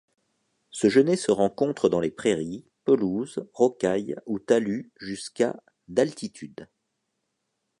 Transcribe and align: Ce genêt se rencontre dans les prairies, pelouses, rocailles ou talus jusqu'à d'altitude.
Ce 0.71 0.89
genêt 0.89 1.15
se 1.15 1.29
rencontre 1.29 1.87
dans 1.87 1.99
les 1.99 2.09
prairies, 2.09 2.65
pelouses, 2.85 3.47
rocailles 3.53 4.15
ou 4.25 4.39
talus 4.39 4.91
jusqu'à 4.97 5.61
d'altitude. 5.89 6.67